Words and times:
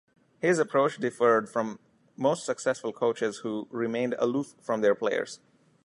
His 0.39 0.57
approach 0.57 0.97
differed 0.97 1.47
from 1.47 1.77
most 2.17 2.43
successful 2.43 2.91
coaches 2.91 3.37
who 3.43 3.67
remained 3.69 4.15
aloof 4.17 4.55
from 4.59 4.81
their 4.81 4.95
players. 4.95 5.39